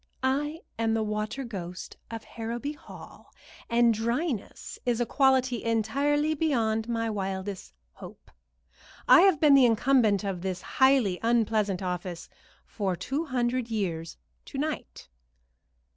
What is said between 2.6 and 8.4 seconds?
Hall, and dryness is a quality entirely beyond my wildest hope.